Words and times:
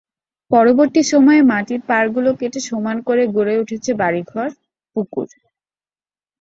পরবর্তী 0.51 1.01
সময়ে 1.11 1.41
মাটির 1.51 1.81
পাড়গুলো 1.89 2.29
কেটে 2.39 2.59
সমান 2.69 2.97
করে 3.07 3.23
গড়ে 3.35 3.55
উঠেছে 3.61 3.91
বাড়ি-ঘর, 4.01 4.49
পুকুর। 4.95 5.27